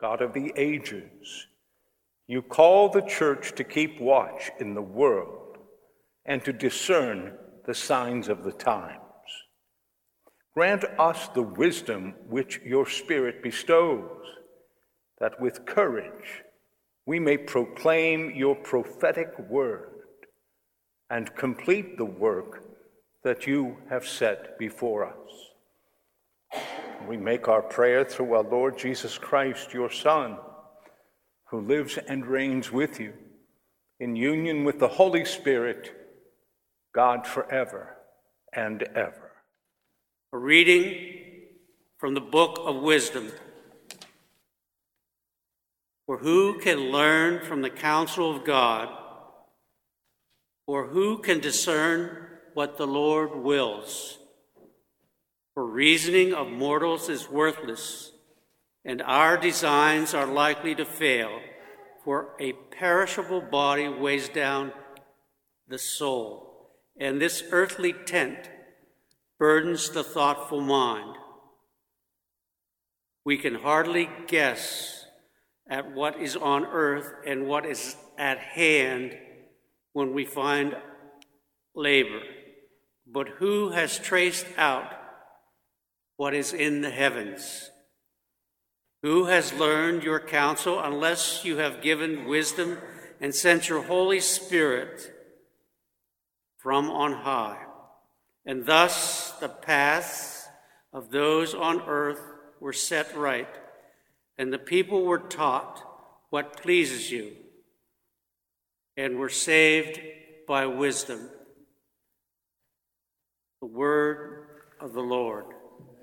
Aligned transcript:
God 0.00 0.22
of 0.22 0.32
the 0.32 0.52
ages, 0.56 1.46
you 2.26 2.42
call 2.42 2.88
the 2.88 3.02
church 3.02 3.54
to 3.56 3.64
keep 3.64 4.00
watch 4.00 4.50
in 4.58 4.74
the 4.74 4.82
world 4.82 5.58
and 6.24 6.44
to 6.44 6.52
discern 6.52 7.36
the 7.66 7.74
signs 7.74 8.28
of 8.28 8.44
the 8.44 8.52
times. 8.52 8.98
Grant 10.54 10.84
us 10.98 11.28
the 11.28 11.42
wisdom 11.42 12.14
which 12.28 12.60
your 12.64 12.86
Spirit 12.86 13.42
bestows, 13.42 14.10
that 15.18 15.40
with 15.40 15.66
courage 15.66 16.44
we 17.06 17.18
may 17.18 17.36
proclaim 17.36 18.30
your 18.34 18.54
prophetic 18.54 19.38
word 19.38 19.90
and 21.10 21.34
complete 21.34 21.96
the 21.98 22.04
work 22.04 22.62
that 23.24 23.46
you 23.46 23.76
have 23.90 24.06
set 24.06 24.58
before 24.58 25.04
us. 25.04 25.49
We 27.08 27.16
make 27.16 27.48
our 27.48 27.62
prayer 27.62 28.04
through 28.04 28.34
our 28.34 28.42
Lord 28.42 28.78
Jesus 28.78 29.18
Christ, 29.18 29.74
your 29.74 29.90
Son, 29.90 30.36
who 31.50 31.60
lives 31.60 31.98
and 31.98 32.26
reigns 32.26 32.70
with 32.70 33.00
you 33.00 33.12
in 34.00 34.16
union 34.16 34.64
with 34.64 34.78
the 34.78 34.88
Holy 34.88 35.24
Spirit, 35.24 35.92
God 36.94 37.26
forever 37.26 37.96
and 38.52 38.82
ever. 38.94 39.32
A 40.32 40.38
reading 40.38 41.20
from 41.98 42.14
the 42.14 42.20
Book 42.20 42.58
of 42.64 42.76
Wisdom. 42.76 43.30
For 46.06 46.18
who 46.18 46.58
can 46.60 46.90
learn 46.90 47.44
from 47.44 47.62
the 47.62 47.70
counsel 47.70 48.34
of 48.34 48.44
God? 48.44 48.88
Or 50.66 50.86
who 50.86 51.18
can 51.18 51.40
discern 51.40 52.26
what 52.54 52.78
the 52.78 52.86
Lord 52.86 53.36
wills? 53.36 54.19
For 55.60 55.66
reasoning 55.66 56.32
of 56.32 56.48
mortals 56.48 57.10
is 57.10 57.28
worthless, 57.28 58.12
and 58.82 59.02
our 59.02 59.36
designs 59.36 60.14
are 60.14 60.24
likely 60.24 60.74
to 60.74 60.86
fail, 60.86 61.38
for 62.02 62.34
a 62.40 62.54
perishable 62.54 63.42
body 63.42 63.86
weighs 63.86 64.30
down 64.30 64.72
the 65.68 65.76
soul, 65.76 66.70
and 66.98 67.20
this 67.20 67.44
earthly 67.50 67.92
tent 67.92 68.48
burdens 69.38 69.90
the 69.90 70.02
thoughtful 70.02 70.62
mind. 70.62 71.14
We 73.26 73.36
can 73.36 73.56
hardly 73.56 74.08
guess 74.28 75.04
at 75.68 75.92
what 75.92 76.18
is 76.18 76.36
on 76.36 76.64
earth 76.64 77.12
and 77.26 77.46
what 77.46 77.66
is 77.66 77.96
at 78.16 78.38
hand 78.38 79.14
when 79.92 80.14
we 80.14 80.24
find 80.24 80.74
labor. 81.74 82.22
But 83.06 83.28
who 83.28 83.72
has 83.72 83.98
traced 83.98 84.46
out 84.56 84.99
what 86.20 86.34
is 86.34 86.52
in 86.52 86.82
the 86.82 86.90
heavens? 86.90 87.70
Who 89.00 89.24
has 89.24 89.54
learned 89.54 90.02
your 90.02 90.20
counsel 90.20 90.78
unless 90.78 91.46
you 91.46 91.56
have 91.56 91.80
given 91.80 92.26
wisdom 92.26 92.76
and 93.22 93.34
sent 93.34 93.70
your 93.70 93.80
Holy 93.80 94.20
Spirit 94.20 95.10
from 96.58 96.90
on 96.90 97.14
high? 97.14 97.64
And 98.44 98.66
thus 98.66 99.32
the 99.40 99.48
paths 99.48 100.46
of 100.92 101.10
those 101.10 101.54
on 101.54 101.80
earth 101.86 102.20
were 102.60 102.74
set 102.74 103.16
right, 103.16 103.48
and 104.36 104.52
the 104.52 104.58
people 104.58 105.04
were 105.06 105.20
taught 105.20 105.82
what 106.28 106.60
pleases 106.60 107.10
you, 107.10 107.32
and 108.94 109.18
were 109.18 109.30
saved 109.30 109.98
by 110.46 110.66
wisdom. 110.66 111.30
The 113.62 113.68
word 113.68 114.48
of 114.78 114.92
the 114.92 115.00
Lord. 115.00 115.46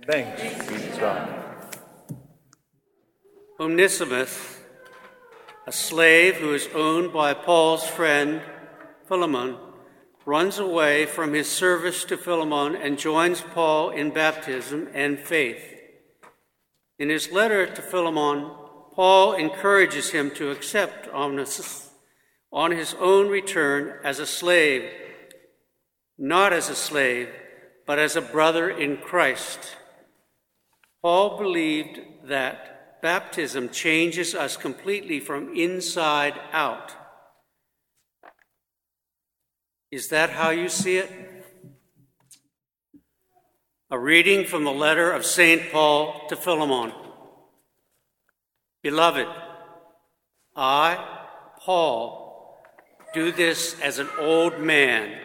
Thanks 0.08 0.42
be 0.68 0.78
to 0.78 0.98
God. 1.00 1.44
A 5.68 5.72
slave 5.72 6.36
who 6.36 6.54
is 6.54 6.70
owned 6.74 7.12
by 7.12 7.34
Paul's 7.34 7.86
friend 7.86 8.42
Philemon, 9.08 9.58
runs 10.26 10.60
away 10.60 11.06
from 11.06 11.34
his 11.34 11.48
service 11.48 12.04
to 12.04 12.17
Philemon 12.17 12.76
and 12.76 13.00
joins 13.00 13.40
Paul 13.42 13.92
in 13.92 14.12
baptism 14.12 14.90
and 14.94 15.17
faith. 15.17 15.64
In 17.00 17.10
his 17.10 17.32
letter 17.32 17.66
to 17.66 17.82
Philemon, 17.82 18.52
Paul 18.94 19.34
encourages 19.34 20.10
him 20.10 20.32
to 20.32 20.52
accept 20.52 21.08
Onesimus 21.08 21.90
on 22.52 22.72
his 22.72 22.96
own 23.00 23.30
return 23.30 23.94
as 24.04 24.20
a 24.20 24.26
slave, 24.26 24.90
not 26.17 26.52
as 26.52 26.70
a 26.70 26.76
slave, 26.76 27.30
but 27.86 28.00
as 28.00 28.17
a 28.17 28.22
brother 28.22 28.70
in 28.70 28.98
Christ. 28.98 29.78
Paul 31.02 31.38
believed 31.38 32.00
that 32.26 33.02
baptism 33.02 33.70
changes 33.70 34.34
us 34.34 34.58
completely 34.58 35.20
from 35.20 35.56
inside 35.56 36.34
out. 36.52 36.92
Is 39.92 40.10
that 40.10 40.32
how 40.32 40.50
you 40.50 40.68
see 40.68 40.98
it? 40.98 41.12
A 43.90 43.98
reading 43.98 44.46
from 44.46 44.66
the 44.66 44.72
letter 44.72 45.12
of 45.12 45.26
St. 45.26 45.72
Paul 45.72 46.28
to 46.28 46.36
Philemon. 46.36 46.92
Beloved, 48.84 49.28
I, 50.56 51.22
Paul, 51.60 52.58
do 53.14 53.32
this 53.32 53.80
as 53.80 54.00
an 54.00 54.10
old 54.20 54.60
man, 54.60 55.18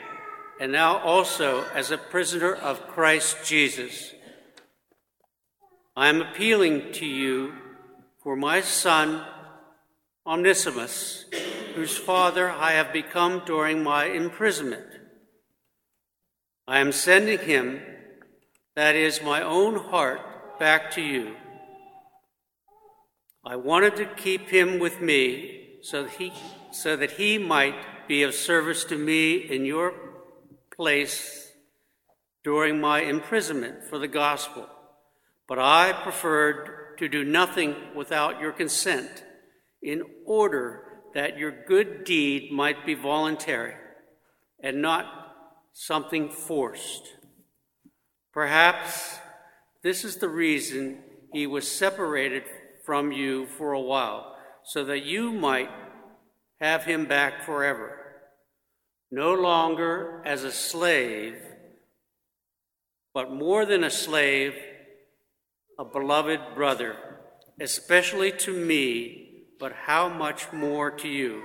and 0.60 0.70
now 0.70 0.98
also 0.98 1.64
as 1.74 1.90
a 1.90 1.98
prisoner 1.98 2.54
of 2.54 2.86
Christ 2.86 3.38
Jesus. 3.44 4.14
I 5.94 6.08
am 6.08 6.22
appealing 6.22 6.92
to 6.92 7.06
you 7.06 7.54
for 8.22 8.36
my 8.36 8.60
son, 8.60 9.24
Onesimus 10.26 11.26
whose 11.74 11.96
father 11.96 12.50
I 12.50 12.72
have 12.72 12.92
become 12.92 13.42
during 13.44 13.82
my 13.82 14.06
imprisonment. 14.06 14.86
I 16.66 16.78
am 16.78 16.92
sending 16.92 17.38
him, 17.38 17.80
that 18.76 18.94
is, 18.94 19.22
my 19.22 19.42
own 19.42 19.76
heart, 19.76 20.58
back 20.58 20.90
to 20.92 21.02
you. 21.02 21.34
I 23.44 23.56
wanted 23.56 23.96
to 23.96 24.06
keep 24.06 24.48
him 24.50 24.78
with 24.78 25.00
me 25.00 25.78
so 25.82 26.04
that 26.04 26.12
he, 26.12 26.32
so 26.70 26.96
that 26.96 27.12
he 27.12 27.38
might 27.38 28.06
be 28.06 28.22
of 28.22 28.34
service 28.34 28.84
to 28.84 28.96
me 28.96 29.36
in 29.36 29.64
your 29.64 29.94
place 30.74 31.52
during 32.44 32.80
my 32.80 33.00
imprisonment 33.00 33.84
for 33.84 33.98
the 33.98 34.08
gospel. 34.08 34.68
But 35.52 35.58
I 35.58 35.92
preferred 35.92 36.96
to 36.96 37.10
do 37.10 37.24
nothing 37.24 37.76
without 37.94 38.40
your 38.40 38.52
consent 38.52 39.22
in 39.82 40.02
order 40.24 40.84
that 41.12 41.36
your 41.36 41.66
good 41.66 42.04
deed 42.04 42.50
might 42.50 42.86
be 42.86 42.94
voluntary 42.94 43.74
and 44.62 44.80
not 44.80 45.04
something 45.74 46.30
forced. 46.30 47.02
Perhaps 48.32 49.18
this 49.82 50.06
is 50.06 50.16
the 50.16 50.28
reason 50.30 51.02
he 51.34 51.46
was 51.46 51.70
separated 51.70 52.44
from 52.86 53.12
you 53.12 53.44
for 53.44 53.72
a 53.72 53.80
while, 53.82 54.34
so 54.64 54.82
that 54.86 55.04
you 55.04 55.34
might 55.34 55.68
have 56.62 56.84
him 56.84 57.04
back 57.04 57.44
forever, 57.44 57.98
no 59.10 59.34
longer 59.34 60.22
as 60.24 60.44
a 60.44 60.50
slave, 60.50 61.36
but 63.12 63.30
more 63.30 63.66
than 63.66 63.84
a 63.84 63.90
slave, 63.90 64.54
a 65.82 65.84
beloved 65.84 66.40
brother, 66.54 66.94
especially 67.60 68.30
to 68.30 68.52
me 68.52 69.18
but 69.58 69.72
how 69.72 70.08
much 70.08 70.52
more 70.52 70.92
to 70.92 71.08
you, 71.08 71.42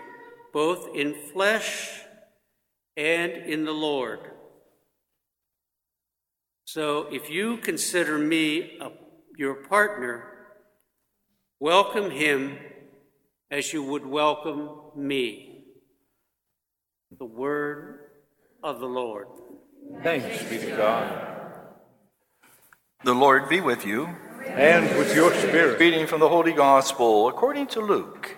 both 0.54 0.96
in 0.96 1.16
flesh 1.34 2.02
and 2.96 3.32
in 3.32 3.66
the 3.66 3.72
Lord. 3.72 4.20
So 6.66 7.08
if 7.12 7.32
you 7.32 7.58
consider 7.58 8.20
me 8.20 8.78
a, 8.80 8.92
your 9.38 9.56
partner, 9.56 10.26
welcome 11.60 12.12
him 12.12 12.60
as 13.50 13.74
you 13.74 13.82
would 13.82 14.06
welcome 14.06 14.70
me. 14.96 15.66
The 17.18 17.26
word 17.26 18.02
of 18.62 18.80
the 18.80 18.86
Lord. 18.86 19.30
Thanks 20.04 20.44
be 20.44 20.60
to 20.60 20.78
God. 20.78 21.24
The 23.04 23.16
Lord 23.16 23.50
be 23.50 23.62
with 23.62 23.84
you 23.84 24.10
and 24.56 24.98
with 24.98 25.16
your 25.16 25.34
spirit. 25.34 25.80
Reading 25.80 26.08
from 26.08 26.20
the 26.20 26.30
Holy 26.30 26.54
Gospel 26.54 27.28
according 27.28 27.68
to 27.68 27.82
Luke. 27.82 28.36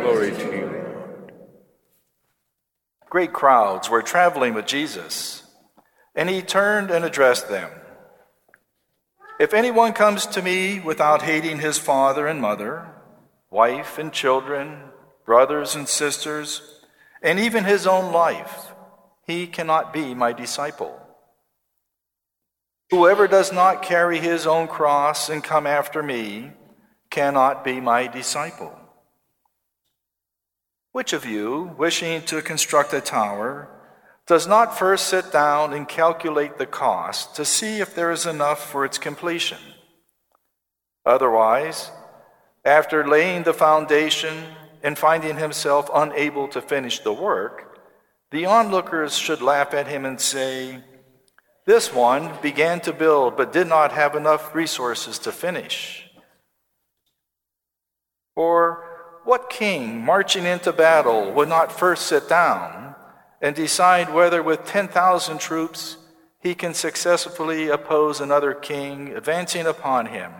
Glory 0.00 0.30
to 0.30 0.56
you, 0.56 0.66
Lord. 0.66 1.32
Great 3.10 3.32
crowds 3.32 3.88
were 3.88 4.02
traveling 4.02 4.54
with 4.54 4.66
Jesus, 4.66 5.42
and 6.14 6.28
he 6.28 6.42
turned 6.42 6.90
and 6.90 7.04
addressed 7.04 7.48
them. 7.48 7.70
If 9.40 9.54
anyone 9.54 9.92
comes 9.92 10.26
to 10.26 10.42
me 10.42 10.80
without 10.80 11.22
hating 11.22 11.60
his 11.60 11.78
father 11.78 12.26
and 12.26 12.40
mother, 12.40 12.88
wife 13.50 13.98
and 13.98 14.12
children, 14.12 14.90
brothers 15.24 15.74
and 15.74 15.88
sisters, 15.88 16.82
and 17.22 17.38
even 17.38 17.64
his 17.64 17.86
own 17.86 18.12
life, 18.12 18.72
he 19.26 19.46
cannot 19.46 19.92
be 19.92 20.14
my 20.14 20.32
disciple. 20.32 21.00
Whoever 22.90 23.28
does 23.28 23.52
not 23.52 23.82
carry 23.82 24.18
his 24.18 24.46
own 24.46 24.66
cross 24.66 25.28
and 25.28 25.44
come 25.44 25.66
after 25.66 26.02
me 26.02 26.52
cannot 27.10 27.62
be 27.62 27.80
my 27.80 28.06
disciple. 28.06 28.74
Which 30.92 31.12
of 31.12 31.26
you, 31.26 31.74
wishing 31.76 32.22
to 32.22 32.40
construct 32.40 32.94
a 32.94 33.00
tower, 33.00 33.68
does 34.26 34.46
not 34.46 34.78
first 34.78 35.06
sit 35.06 35.30
down 35.30 35.74
and 35.74 35.88
calculate 35.88 36.56
the 36.56 36.66
cost 36.66 37.34
to 37.36 37.44
see 37.44 37.80
if 37.80 37.94
there 37.94 38.10
is 38.10 38.24
enough 38.24 38.70
for 38.70 38.84
its 38.84 38.96
completion? 38.98 39.58
Otherwise, 41.04 41.90
after 42.64 43.06
laying 43.06 43.42
the 43.42 43.54
foundation 43.54 44.44
and 44.82 44.98
finding 44.98 45.36
himself 45.36 45.90
unable 45.94 46.48
to 46.48 46.62
finish 46.62 47.00
the 47.00 47.12
work, 47.12 47.78
the 48.30 48.46
onlookers 48.46 49.16
should 49.16 49.40
laugh 49.40 49.72
at 49.74 49.88
him 49.88 50.04
and 50.04 50.20
say, 50.20 50.82
This 51.68 51.92
one 51.92 52.32
began 52.40 52.80
to 52.80 52.94
build 52.94 53.36
but 53.36 53.52
did 53.52 53.66
not 53.66 53.92
have 53.92 54.14
enough 54.14 54.54
resources 54.54 55.18
to 55.18 55.30
finish. 55.30 56.08
Or 58.34 59.20
what 59.24 59.50
king 59.50 60.02
marching 60.02 60.46
into 60.46 60.72
battle 60.72 61.30
would 61.32 61.50
not 61.50 61.70
first 61.70 62.06
sit 62.06 62.26
down 62.26 62.94
and 63.42 63.54
decide 63.54 64.14
whether 64.14 64.42
with 64.42 64.64
10,000 64.64 65.38
troops 65.38 65.98
he 66.40 66.54
can 66.54 66.72
successfully 66.72 67.68
oppose 67.68 68.22
another 68.22 68.54
king 68.54 69.08
advancing 69.08 69.66
upon 69.66 70.06
him 70.06 70.32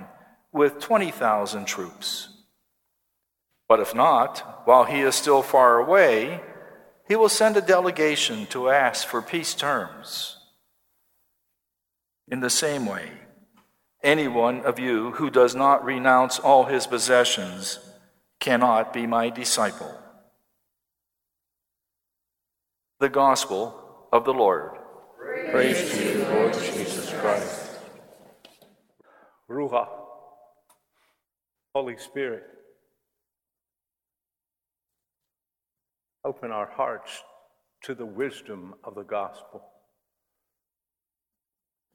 with 0.51 0.81
20,000 0.81 1.67
troops? 1.67 2.31
But 3.69 3.81
if 3.81 3.95
not, 3.95 4.63
while 4.67 4.85
he 4.85 5.01
is 5.01 5.15
still 5.15 5.43
far 5.43 5.79
away, 5.79 6.41
he 7.07 7.17
will 7.17 7.29
send 7.29 7.59
a 7.59 7.61
delegation 7.61 8.47
to 8.47 8.71
ask 8.71 9.07
for 9.07 9.21
peace 9.21 9.55
terms. 9.55 10.38
In 12.31 12.41
the 12.41 12.51
same 12.51 12.85
way, 12.85 13.11
any 14.03 14.29
one 14.29 14.61
of 14.61 14.79
you 14.79 15.13
who 15.13 15.31
does 15.31 15.55
not 15.55 15.85
renounce 15.85 16.39
all 16.39 16.65
his 16.65 16.87
possessions 16.87 17.79
cannot 18.39 18.93
be 18.93 19.07
my 19.07 19.31
disciple. 19.31 19.95
The 23.01 23.09
Gospel 23.09 24.09
of 24.13 24.25
the 24.25 24.35
Lord. 24.35 24.73
Praise 25.51 25.91
to 25.91 26.05
you, 26.05 26.25
Lord 26.25 26.53
Jesus 26.53 27.11
Christ. 27.15 27.79
Ruah, 29.49 29.89
Holy 31.75 31.97
Spirit, 31.97 32.43
open 36.25 36.51
our 36.51 36.71
hearts 36.71 37.23
to 37.85 37.95
the 37.95 38.05
wisdom 38.05 38.75
of 38.85 38.95
the 38.95 39.05
gospel. 39.05 39.63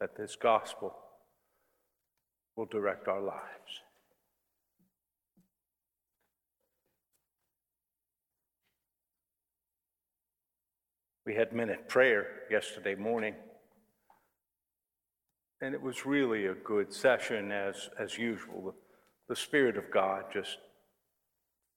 That 0.03 0.17
this 0.17 0.35
gospel 0.35 0.93
will 2.57 2.65
direct 2.65 3.07
our 3.07 3.21
lives. 3.21 3.83
We 11.25 11.35
had 11.35 11.53
minute 11.53 11.87
prayer 11.87 12.41
yesterday 12.51 12.95
morning. 12.95 13.35
And 15.61 15.73
it 15.73 15.81
was 15.81 16.05
really 16.05 16.47
a 16.47 16.53
good 16.53 16.91
session 16.91 17.53
as, 17.53 17.89
as 17.97 18.17
usual. 18.17 18.75
The, 19.29 19.37
Spirit 19.37 19.77
of 19.77 19.89
God 19.89 20.25
just 20.33 20.57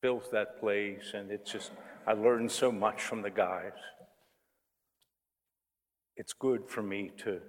fills 0.03 0.25
that 0.33 0.59
place, 0.59 1.13
and 1.15 1.31
it's 1.31 1.53
just, 1.53 1.71
I 2.09 2.15
learned 2.15 2.51
so 2.51 2.73
much 2.73 3.03
from 3.03 3.23
the 3.23 3.31
guys. 3.31 3.79
It's 6.17 6.33
good 6.33 6.69
for 6.69 6.83
me 6.83 7.13
to, 7.19 7.41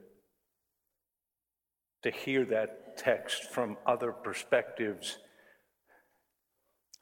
to 2.03 2.11
hear 2.11 2.45
that 2.45 2.97
text 2.97 3.45
from 3.45 3.77
other 3.85 4.11
perspectives. 4.11 5.17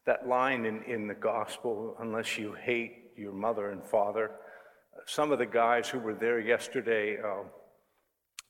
That 0.06 0.28
line 0.28 0.66
in, 0.66 0.84
in 0.84 1.08
the 1.08 1.16
gospel, 1.16 1.96
unless 2.00 2.38
you 2.38 2.54
hate 2.54 3.12
your 3.18 3.34
mother 3.34 3.72
and 3.72 3.84
father, 3.84 4.32
some 5.06 5.32
of 5.32 5.40
the 5.40 5.46
guys 5.46 5.90
who 5.90 6.00
were 6.00 6.14
there 6.14 6.40
yesterday, 6.40 7.18
uh, 7.18 7.44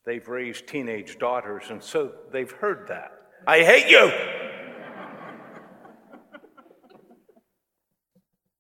they've 0.06 0.28
raised 0.28 0.68
teenage 0.68 1.18
daughters, 1.18 1.66
and 1.70 1.82
so 1.82 2.12
they've 2.32 2.52
heard 2.52 2.88
that. 2.88 3.12
I 3.48 3.60
hate 3.60 3.90
you! 3.90 4.12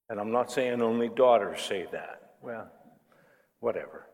and 0.09 0.19
I'm 0.19 0.31
not 0.31 0.51
saying 0.51 0.81
only 0.81 1.09
daughters 1.09 1.61
say 1.61 1.85
that. 1.91 2.21
Well, 2.41 2.69
whatever. 3.59 4.07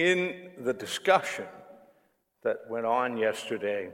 In 0.00 0.52
the 0.56 0.72
discussion 0.72 1.44
that 2.42 2.60
went 2.70 2.86
on 2.86 3.18
yesterday, 3.18 3.90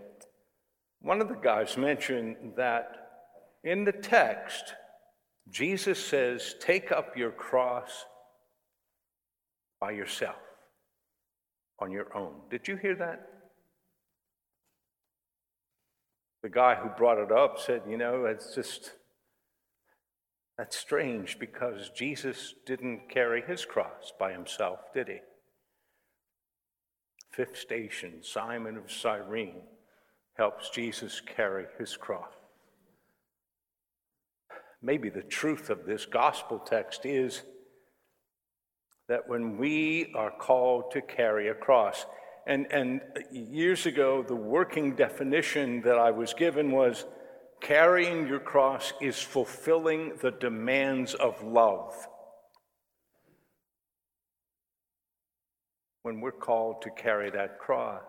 one 1.02 1.20
of 1.20 1.28
the 1.28 1.34
guys 1.34 1.76
mentioned 1.76 2.36
that 2.56 3.08
in 3.64 3.82
the 3.82 3.90
text, 3.90 4.74
Jesus 5.50 5.98
says, 5.98 6.54
Take 6.60 6.92
up 6.92 7.16
your 7.16 7.32
cross 7.32 8.04
by 9.80 9.90
yourself, 9.90 10.36
on 11.80 11.90
your 11.90 12.16
own. 12.16 12.34
Did 12.52 12.68
you 12.68 12.76
hear 12.76 12.94
that? 12.94 13.26
The 16.44 16.50
guy 16.50 16.76
who 16.76 16.88
brought 16.90 17.18
it 17.18 17.32
up 17.32 17.58
said, 17.58 17.82
You 17.88 17.96
know, 17.96 18.26
it's 18.26 18.54
just, 18.54 18.92
that's 20.56 20.76
strange 20.76 21.40
because 21.40 21.90
Jesus 21.96 22.54
didn't 22.64 23.10
carry 23.10 23.42
his 23.42 23.64
cross 23.64 24.12
by 24.16 24.30
himself, 24.30 24.78
did 24.94 25.08
he? 25.08 25.18
Fifth 27.30 27.58
station, 27.58 28.22
Simon 28.22 28.76
of 28.76 28.90
Cyrene 28.90 29.62
helps 30.34 30.70
Jesus 30.70 31.20
carry 31.20 31.66
his 31.78 31.96
cross 31.96 32.32
maybe 34.86 35.08
the 35.08 35.22
truth 35.22 35.68
of 35.68 35.84
this 35.84 36.06
gospel 36.06 36.58
text 36.58 37.04
is 37.04 37.42
that 39.08 39.28
when 39.28 39.56
we 39.56 40.12
are 40.14 40.30
called 40.30 40.90
to 40.92 41.00
carry 41.00 41.48
a 41.48 41.54
cross, 41.54 42.06
and, 42.46 42.66
and 42.70 43.00
years 43.32 43.86
ago, 43.86 44.22
the 44.22 44.36
working 44.36 44.94
definition 44.94 45.82
that 45.82 45.98
I 45.98 46.12
was 46.12 46.34
given 46.34 46.70
was 46.70 47.04
carrying 47.60 48.28
your 48.28 48.38
cross 48.40 48.92
is 49.00 49.20
fulfilling 49.20 50.12
the 50.22 50.30
demands 50.30 51.14
of 51.14 51.42
love. 51.42 51.94
When 56.06 56.20
we're 56.20 56.30
called 56.30 56.82
to 56.82 56.90
carry 56.90 57.30
that 57.30 57.58
cross, 57.58 58.00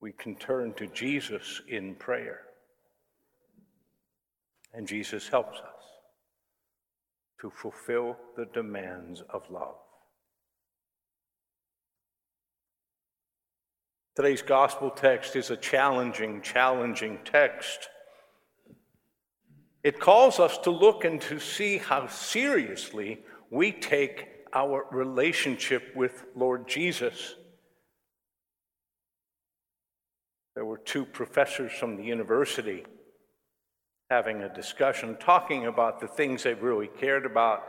we 0.00 0.12
can 0.12 0.34
turn 0.34 0.72
to 0.78 0.86
Jesus 0.86 1.60
in 1.68 1.94
prayer. 1.94 2.40
And 4.72 4.88
Jesus 4.88 5.28
helps 5.28 5.58
us 5.58 5.84
to 7.42 7.50
fulfill 7.50 8.16
the 8.34 8.46
demands 8.46 9.22
of 9.28 9.42
love. 9.50 9.74
Today's 14.16 14.40
gospel 14.40 14.88
text 14.88 15.36
is 15.36 15.50
a 15.50 15.56
challenging, 15.58 16.40
challenging 16.40 17.18
text. 17.26 17.90
It 19.84 20.00
calls 20.00 20.40
us 20.40 20.56
to 20.60 20.70
look 20.70 21.04
and 21.04 21.20
to 21.20 21.38
see 21.38 21.76
how 21.76 22.06
seriously 22.06 23.20
we 23.50 23.70
take 23.70 24.31
our 24.54 24.86
relationship 24.90 25.94
with 25.94 26.24
Lord 26.36 26.68
Jesus. 26.68 27.34
There 30.54 30.64
were 30.64 30.78
two 30.78 31.04
professors 31.04 31.72
from 31.72 31.96
the 31.96 32.04
university 32.04 32.84
having 34.10 34.42
a 34.42 34.54
discussion, 34.54 35.16
talking 35.18 35.66
about 35.66 35.98
the 35.98 36.06
things 36.06 36.42
they 36.42 36.52
really 36.52 36.86
cared 37.00 37.24
about. 37.24 37.62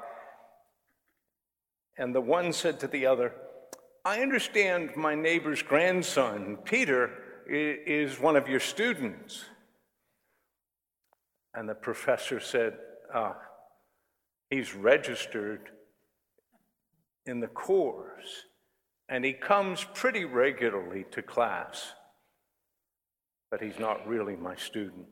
And 1.97 2.13
the 2.13 2.19
one 2.19 2.51
said 2.51 2.81
to 2.81 2.87
the 2.87 3.05
other, 3.05 3.33
I 4.03 4.19
understand 4.19 4.97
my 4.97 5.15
neighbor's 5.15 5.61
grandson, 5.61 6.57
Peter, 6.65 7.11
is 7.47 8.19
one 8.19 8.35
of 8.35 8.49
your 8.49 8.59
students. 8.59 9.45
And 11.53 11.69
the 11.69 11.75
professor 11.75 12.41
said, 12.41 12.73
ah, 13.13 13.37
He's 14.49 14.75
registered 14.75 15.69
in 17.25 17.39
the 17.39 17.47
course, 17.47 18.47
and 19.09 19.23
he 19.23 19.33
comes 19.33 19.85
pretty 19.93 20.25
regularly 20.25 21.05
to 21.11 21.21
class, 21.21 21.93
but 23.51 23.61
he's 23.61 23.79
not 23.79 24.07
really 24.07 24.35
my 24.35 24.55
student. 24.55 25.07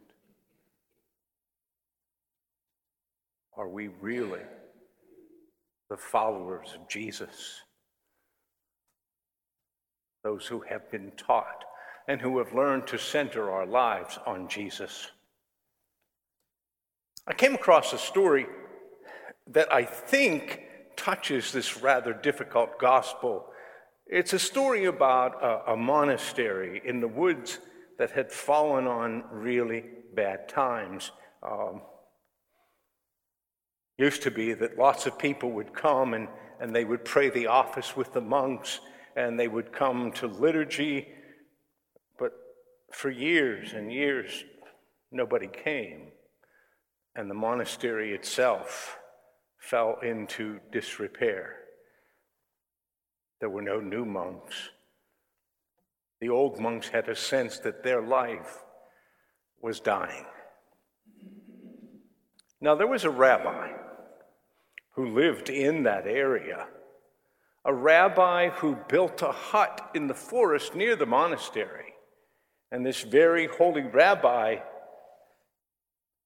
Are 3.55 3.69
we 3.69 3.89
really 3.99 4.41
the 5.89 5.97
followers 5.97 6.73
of 6.73 6.87
Jesus? 6.89 7.61
Those 10.23 10.45
who 10.45 10.61
have 10.69 10.89
been 10.91 11.11
taught 11.17 11.63
and 12.07 12.19
who 12.19 12.37
have 12.39 12.53
learned 12.53 12.87
to 12.87 12.97
center 12.97 13.51
our 13.51 13.65
lives 13.65 14.17
on 14.25 14.47
Jesus. 14.47 15.11
I 17.27 17.33
came 17.33 17.53
across 17.53 17.93
a 17.93 17.97
story 17.97 18.47
that 19.47 19.71
I 19.71 19.83
think 19.83 20.61
touches 20.95 21.51
this 21.51 21.81
rather 21.81 22.13
difficult 22.13 22.79
gospel. 22.79 23.48
It's 24.07 24.33
a 24.33 24.39
story 24.39 24.86
about 24.86 25.41
a, 25.43 25.74
a 25.74 25.77
monastery 25.77 26.81
in 26.86 27.00
the 27.00 27.07
woods 27.07 27.60
that 27.98 28.12
had 28.12 28.31
fallen 28.31 28.88
on 28.88 29.24
really 29.31 29.86
bad 30.13 30.50
times. 30.50 31.12
Um, 31.43 31.81
used 33.98 34.24
to 34.24 34.31
be 34.31 34.53
that 34.53 34.77
lots 34.77 35.05
of 35.05 35.17
people 35.19 35.51
would 35.51 35.74
come 35.74 36.13
and, 36.13 36.27
and 36.60 36.75
they 36.75 36.83
would 36.83 37.05
pray 37.05 37.29
the 37.29 37.48
office 37.48 37.95
with 37.95 38.12
the 38.13 38.21
monks 38.21 38.79
and 39.15 39.39
they 39.39 39.48
would 39.48 39.71
come 39.71 40.12
to 40.13 40.27
liturgy, 40.27 41.07
but 42.17 42.31
for 42.91 43.10
years 43.10 43.74
and 43.74 43.91
years, 43.91 44.43
nobody 45.12 45.48
came. 45.48 46.07
And 47.15 47.29
the 47.29 47.36
monastery 47.36 48.13
itself 48.13 48.98
fell 49.61 49.99
into 50.01 50.59
disrepair. 50.71 51.55
There 53.39 53.49
were 53.49 53.61
no 53.61 53.79
new 53.79 54.05
monks. 54.05 54.55
The 56.19 56.29
old 56.29 56.59
monks 56.59 56.89
had 56.89 57.07
a 57.07 57.15
sense 57.15 57.59
that 57.59 57.83
their 57.83 58.01
life 58.01 58.63
was 59.61 59.79
dying. 59.79 60.25
Now, 62.59 62.75
there 62.75 62.87
was 62.87 63.03
a 63.03 63.09
rabbi 63.09 63.71
who 64.91 65.13
lived 65.15 65.49
in 65.49 65.83
that 65.83 66.05
area, 66.05 66.67
a 67.63 67.73
rabbi 67.73 68.49
who 68.49 68.77
built 68.89 69.21
a 69.21 69.31
hut 69.31 69.91
in 69.93 70.07
the 70.07 70.13
forest 70.15 70.75
near 70.75 70.95
the 70.95 71.05
monastery. 71.05 71.93
And 72.71 72.85
this 72.85 73.01
very 73.01 73.47
holy 73.47 73.83
rabbi 73.83 74.57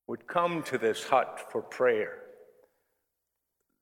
would 0.08 0.26
come 0.26 0.64
to 0.64 0.78
this 0.78 1.04
hut 1.04 1.48
for 1.52 1.62
prayer. 1.62 2.25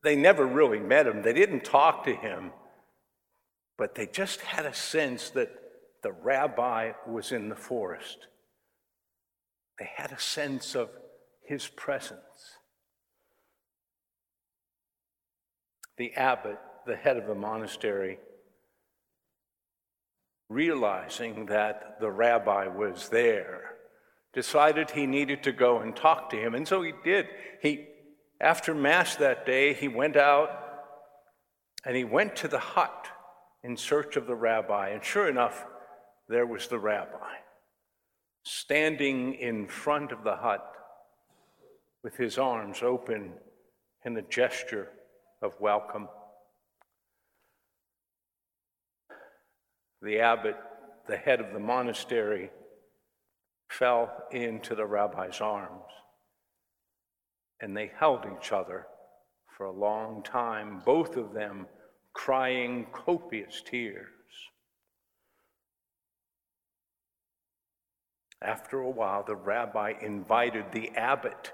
They 0.03 0.15
never 0.15 0.45
really 0.45 0.79
met 0.79 1.07
him, 1.07 1.21
they 1.21 1.33
didn't 1.33 1.63
talk 1.63 2.03
to 2.05 2.13
him, 2.13 2.51
but 3.77 3.95
they 3.95 4.05
just 4.05 4.41
had 4.41 4.65
a 4.65 4.73
sense 4.73 5.29
that 5.31 5.49
the 6.03 6.11
rabbi 6.11 6.91
was 7.07 7.31
in 7.31 7.49
the 7.49 7.55
forest. 7.55 8.27
They 9.79 9.89
had 9.95 10.11
a 10.11 10.19
sense 10.19 10.75
of 10.75 10.89
his 11.45 11.67
presence. 11.67 12.19
The 15.97 16.13
abbot, 16.13 16.59
the 16.85 16.95
head 16.95 17.17
of 17.17 17.27
the 17.27 17.35
monastery, 17.35 18.19
realizing 20.49 21.45
that 21.47 21.97
the 22.01 22.11
rabbi 22.11 22.67
was 22.67 23.09
there, 23.09 23.75
decided 24.33 24.91
he 24.91 25.07
needed 25.07 25.43
to 25.43 25.51
go 25.51 25.79
and 25.79 25.95
talk 25.95 26.29
to 26.31 26.37
him. 26.37 26.55
And 26.55 26.67
so 26.67 26.81
he 26.81 26.93
did. 27.03 27.27
He, 27.61 27.87
after 28.43 28.75
Mass 28.75 29.15
that 29.15 29.45
day, 29.45 29.73
he 29.73 29.87
went 29.87 30.17
out 30.17 30.49
and 31.85 31.95
he 31.95 32.03
went 32.03 32.35
to 32.35 32.49
the 32.49 32.59
hut 32.59 33.07
in 33.63 33.77
search 33.77 34.17
of 34.17 34.27
the 34.27 34.35
rabbi. 34.35 34.89
And 34.89 35.01
sure 35.01 35.29
enough, 35.29 35.65
there 36.27 36.45
was 36.45 36.67
the 36.67 36.77
rabbi 36.77 37.35
standing 38.43 39.35
in 39.35 39.65
front 39.65 40.11
of 40.11 40.25
the 40.25 40.35
hut 40.35 40.69
with 42.03 42.17
his 42.17 42.37
arms 42.37 42.83
open 42.83 43.31
in 44.03 44.17
a 44.17 44.21
gesture 44.21 44.89
of 45.41 45.53
welcome. 45.61 46.09
The 50.01 50.19
abbot, 50.19 50.57
the 51.07 51.15
head 51.15 51.39
of 51.39 51.53
the 51.53 51.59
monastery, 51.59 52.49
fell 53.69 54.11
into 54.31 54.75
the 54.75 54.85
rabbi's 54.85 55.39
arms 55.39 55.85
and 57.61 57.75
they 57.75 57.91
held 57.97 58.25
each 58.37 58.51
other 58.51 58.87
for 59.57 59.65
a 59.65 59.71
long 59.71 60.23
time, 60.23 60.81
both 60.85 61.15
of 61.15 61.33
them 61.33 61.67
crying 62.13 62.87
copious 62.91 63.61
tears. 63.65 64.09
After 68.41 68.79
a 68.79 68.89
while, 68.89 69.23
the 69.23 69.35
rabbi 69.35 69.93
invited 70.01 70.65
the 70.71 70.89
abbot 70.95 71.53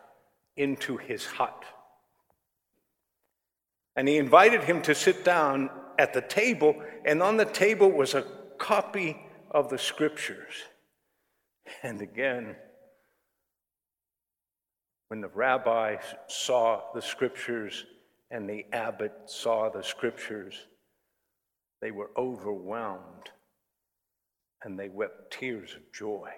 into 0.58 0.98
his 0.98 1.26
hut. 1.26 1.64
And 3.96 4.08
he 4.08 4.18
invited 4.18 4.64
him 4.64 4.82
to 4.84 4.96
sit 4.96 5.24
down 5.24 5.70
at 6.00 6.14
the 6.14 6.22
table, 6.22 6.82
and 7.06 7.22
on 7.22 7.38
the 7.38 7.46
table 7.46 7.92
was 7.92 8.14
a 8.14 8.26
copy 8.58 9.18
of 9.52 9.70
the 9.70 9.78
scriptures. 9.78 10.54
And 11.84 12.02
again, 12.02 12.56
when 15.10 15.22
the 15.22 15.30
rabbi 15.30 15.98
saw 16.28 16.82
the 16.94 17.02
scriptures 17.02 17.86
and 18.32 18.48
the 18.48 18.66
abbot 18.72 19.12
saw 19.26 19.70
the 19.70 19.84
scriptures, 19.84 20.68
they 21.82 21.92
were 21.92 22.12
overwhelmed 22.16 23.30
and 24.64 24.78
they 24.78 24.90
wept 24.90 25.32
tears 25.32 25.74
of 25.76 25.82
joy. 25.94 26.30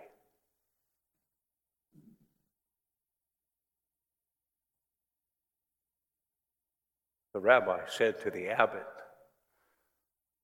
The 7.34 7.40
rabbi 7.40 7.80
said 7.88 8.22
to 8.22 8.32
the 8.32 8.50
abbot, 8.50 8.88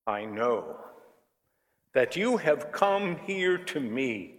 I 0.06 0.26
know 0.26 0.78
that 1.94 2.16
you 2.16 2.38
have 2.38 2.72
come 2.72 3.18
here 3.26 3.58
to 3.58 3.80
me 3.80 4.36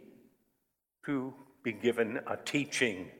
to 1.04 1.32
be 1.62 1.72
given 1.72 2.20
a 2.26 2.36
teaching. 2.36 3.10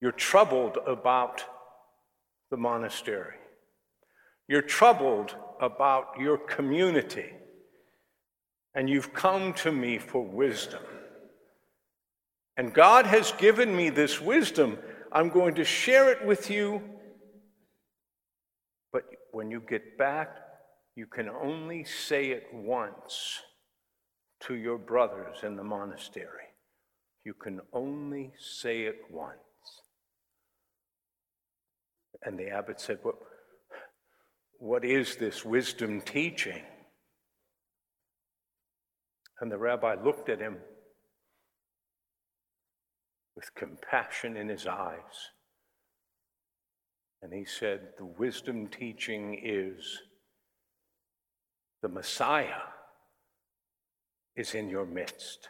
You're 0.00 0.12
troubled 0.12 0.78
about 0.86 1.44
the 2.50 2.56
monastery. 2.56 3.36
You're 4.48 4.62
troubled 4.62 5.36
about 5.60 6.18
your 6.18 6.38
community. 6.38 7.32
And 8.74 8.90
you've 8.90 9.14
come 9.14 9.54
to 9.54 9.72
me 9.72 9.98
for 9.98 10.22
wisdom. 10.22 10.82
And 12.56 12.74
God 12.74 13.06
has 13.06 13.32
given 13.32 13.74
me 13.74 13.90
this 13.90 14.20
wisdom. 14.20 14.78
I'm 15.12 15.30
going 15.30 15.54
to 15.56 15.64
share 15.64 16.10
it 16.10 16.24
with 16.26 16.50
you 16.50 16.82
But 18.92 19.04
when 19.32 19.50
you 19.50 19.60
get 19.60 19.98
back, 19.98 20.36
you 20.94 21.06
can 21.06 21.28
only 21.28 21.84
say 21.84 22.30
it 22.30 22.46
once 22.52 23.40
to 24.44 24.54
your 24.54 24.78
brothers 24.78 25.38
in 25.42 25.56
the 25.56 25.62
monastery. 25.62 26.48
You 27.26 27.34
can 27.34 27.60
only 27.74 28.32
say 28.38 28.84
it 28.84 29.00
once. 29.10 29.36
And 32.26 32.36
the 32.36 32.48
abbot 32.48 32.80
said, 32.80 32.98
What, 33.02 33.14
what 34.58 34.84
is 34.84 35.16
this 35.16 35.44
wisdom 35.44 36.00
teaching? 36.00 36.62
And 39.40 39.50
the 39.50 39.58
rabbi 39.58 39.94
looked 39.94 40.28
at 40.28 40.40
him 40.40 40.56
with 43.36 43.54
compassion 43.54 44.36
in 44.36 44.48
his 44.48 44.66
eyes. 44.66 45.30
And 47.22 47.32
he 47.32 47.44
said, 47.44 47.80
The 47.96 48.06
wisdom 48.06 48.66
teaching 48.68 49.40
is 49.44 50.02
the 51.82 51.88
Messiah 51.88 52.62
is 54.34 54.54
in 54.54 54.68
your 54.68 54.84
midst. 54.84 55.48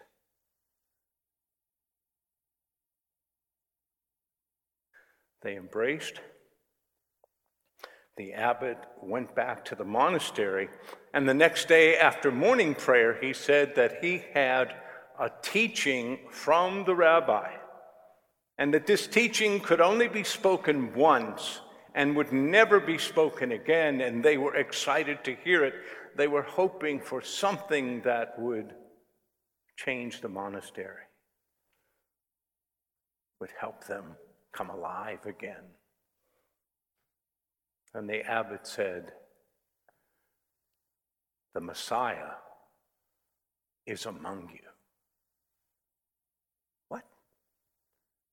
They 5.43 5.57
embraced. 5.57 6.21
The 8.17 8.33
abbot 8.33 8.79
went 9.03 9.35
back 9.35 9.65
to 9.67 9.75
the 9.75 9.85
monastery, 9.85 10.69
and 11.13 11.29
the 11.29 11.35
next 11.35 11.69
day 11.69 11.97
after 11.97 12.33
morning 12.33 12.75
prayer, 12.75 13.19
he 13.21 13.33
said 13.33 13.75
that 13.75 14.03
he 14.03 14.23
had 14.33 14.75
a 15.19 15.31
teaching 15.43 16.19
from 16.31 16.85
the 16.85 16.95
rabbi 16.95 17.51
and 18.59 18.73
that 18.73 18.87
this 18.87 19.07
teaching 19.07 19.61
could 19.61 19.81
only 19.81 20.09
be 20.09 20.25
spoken 20.25 20.95
once 20.95 21.61
and 21.95 22.17
would 22.17 22.33
never 22.33 22.81
be 22.81 22.99
spoken 22.99 23.53
again, 23.53 24.01
and 24.01 24.23
they 24.23 24.37
were 24.37 24.55
excited 24.55 25.25
to 25.25 25.35
hear 25.45 25.65
it. 25.65 25.75
They 26.17 26.29
were 26.29 26.43
hoping 26.43 27.01
for 27.01 27.23
something 27.23 28.03
that 28.03 28.39
would 28.39 28.75
change 29.77 30.21
the 30.21 30.29
monastery, 30.29 31.05
would 33.41 33.51
help 33.59 33.85
them 33.85 34.17
come 34.53 34.71
alive 34.71 35.25
again. 35.27 35.65
And 37.97 38.11
the 38.11 38.21
abbot 38.31 38.67
said, 38.67 39.13
The 41.55 41.63
Messiah 41.63 42.35
is 43.87 44.05
among 44.05 44.51
you. 44.53 44.69
What? 46.89 47.05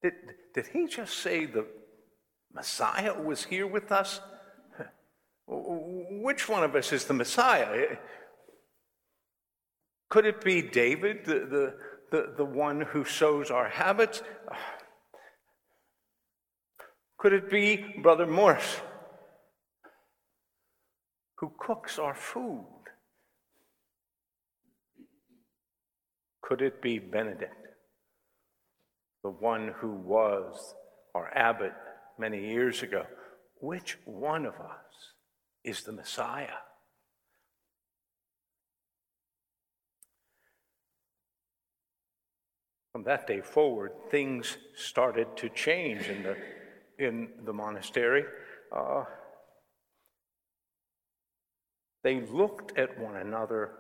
Did, 0.02 0.14
did 0.54 0.68
he 0.68 0.88
just 0.88 1.18
say 1.18 1.46
the 1.46 1.66
Messiah 2.54 3.22
was 3.22 3.46
here 3.46 3.66
with 3.66 3.94
us? 3.94 4.20
Which 5.48 6.50
one 6.50 6.66
of 6.66 6.76
us 6.76 6.92
is 6.92 7.06
the 7.06 7.14
Messiah? 7.14 7.96
Could 10.10 10.26
it 10.26 10.44
be 10.44 10.62
David, 10.62 11.24
the, 11.24 11.34
the, 11.34 11.76
the, 12.12 12.34
the 12.36 12.46
one 12.46 12.82
who 12.82 13.06
sows 13.06 13.50
our 13.50 13.70
habits? 13.70 14.22
Could 17.18 17.32
it 17.32 17.50
be 17.50 17.96
Brother 18.02 18.28
Morris, 18.28 18.82
who 21.44 21.52
cooks 21.58 22.00
our 22.00 22.16
food? 22.16 22.64
Could 26.42 26.62
it 26.62 26.82
be 26.82 27.00
Benedict, 27.00 27.68
the 29.24 29.30
one 29.30 29.74
who 29.76 29.92
was 29.92 30.74
our 31.14 31.30
abbot 31.36 31.74
many 32.18 32.48
years 32.48 32.82
ago? 32.82 33.04
Which 33.60 33.98
one 34.06 34.46
of 34.46 34.54
us 34.54 35.16
is 35.66 35.84
the 35.84 35.92
Messiah? 35.92 36.62
From 42.94 43.04
that 43.04 43.28
day 43.28 43.42
forward, 43.42 43.92
things 44.10 44.56
started 44.78 45.36
to 45.36 45.50
change 45.50 46.08
in 46.08 46.24
the, 46.24 46.38
in 47.00 47.28
the 47.44 47.52
monastery. 47.52 48.24
Uh, 48.74 49.04
they 52.04 52.22
looked 52.22 52.78
at 52.78 53.00
one 53.00 53.16
another, 53.16 53.72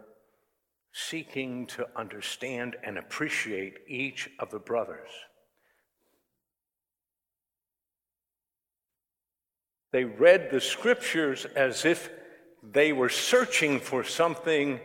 seeking 0.94 1.68
to 1.68 1.88
understand 1.96 2.75
and 2.84 2.98
appreciate 2.98 3.80
each 3.88 4.30
of 4.39 4.50
the 4.50 4.60
brothers. 4.60 5.10
They 9.92 10.06
read 10.06 10.50
the 10.50 10.62
scriptures 10.62 11.46
as 11.56 11.86
if 11.86 12.10
they 12.63 12.94
were 12.94 13.10
searching 13.10 13.80
for 13.80 14.03
something, 14.03 14.80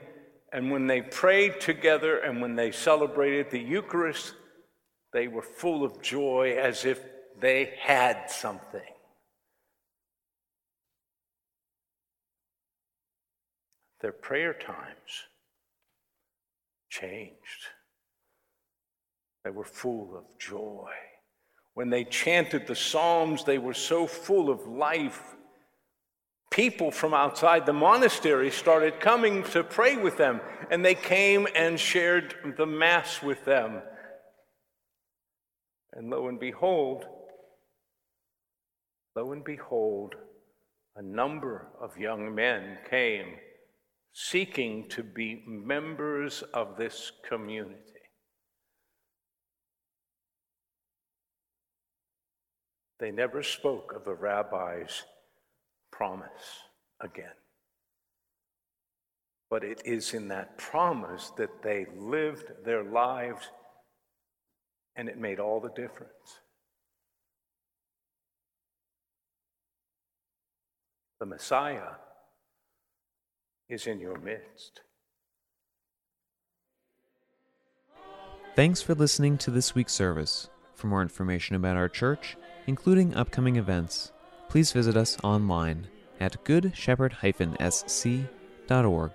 and 0.52 0.70
when 0.70 0.86
they 0.86 1.00
prayed 1.00 1.60
together 1.60 2.18
and 2.18 2.42
when 2.42 2.56
they 2.56 2.72
celebrated 2.72 3.50
the 3.50 3.60
Eucharist, 3.60 4.34
they 5.12 5.28
were 5.28 5.42
full 5.42 5.84
of 5.84 6.02
joy 6.02 6.56
as 6.60 6.84
if 6.84 7.00
they 7.40 7.74
had 7.80 8.30
something. 8.30 8.82
Their 14.00 14.12
prayer 14.12 14.54
times 14.54 15.28
changed. 16.88 17.66
They 19.44 19.50
were 19.50 19.64
full 19.64 20.16
of 20.16 20.24
joy. 20.38 20.90
When 21.74 21.90
they 21.90 22.04
chanted 22.04 22.66
the 22.66 22.74
Psalms, 22.74 23.44
they 23.44 23.58
were 23.58 23.74
so 23.74 24.06
full 24.06 24.50
of 24.50 24.66
life. 24.66 25.36
People 26.50 26.90
from 26.90 27.14
outside 27.14 27.66
the 27.66 27.72
monastery 27.72 28.50
started 28.50 29.00
coming 29.00 29.44
to 29.44 29.62
pray 29.62 29.96
with 29.96 30.16
them, 30.16 30.40
and 30.70 30.84
they 30.84 30.94
came 30.94 31.46
and 31.54 31.78
shared 31.78 32.54
the 32.56 32.66
Mass 32.66 33.22
with 33.22 33.44
them. 33.44 33.80
And 35.92 36.10
lo 36.10 36.28
and 36.28 36.40
behold, 36.40 37.04
lo 39.14 39.32
and 39.32 39.44
behold, 39.44 40.14
a 40.96 41.02
number 41.02 41.68
of 41.80 41.96
young 41.96 42.34
men 42.34 42.78
came 42.90 43.36
seeking 44.12 44.88
to 44.88 45.02
be 45.02 45.42
members 45.46 46.42
of 46.54 46.76
this 46.76 47.12
community. 47.28 47.76
They 52.98 53.10
never 53.12 53.42
spoke 53.42 53.92
of 53.94 54.04
the 54.04 54.14
rabbi's 54.14 55.04
promise 55.92 56.62
again. 57.00 57.26
But 59.50 59.64
it 59.64 59.82
is 59.84 60.14
in 60.14 60.28
that 60.28 60.58
promise 60.58 61.30
that 61.38 61.62
they 61.62 61.86
lived 61.96 62.50
their 62.64 62.82
lives, 62.82 63.48
and 64.96 65.08
it 65.08 65.16
made 65.16 65.38
all 65.38 65.60
the 65.60 65.70
difference. 65.70 66.40
The 71.20 71.26
Messiah 71.26 71.94
is 73.68 73.86
in 73.86 74.00
your 74.00 74.18
midst. 74.18 74.80
Thanks 78.56 78.82
for 78.82 78.94
listening 78.94 79.38
to 79.38 79.50
this 79.50 79.74
week's 79.74 79.92
service. 79.92 80.48
For 80.74 80.86
more 80.88 81.02
information 81.02 81.56
about 81.56 81.76
our 81.76 81.88
church, 81.88 82.36
including 82.66 83.14
upcoming 83.14 83.56
events, 83.56 84.12
please 84.48 84.72
visit 84.72 84.96
us 84.96 85.18
online 85.22 85.88
at 86.20 86.44
goodshepherd-sc.org. 86.44 89.12